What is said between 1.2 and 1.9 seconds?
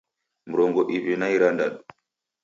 irandadu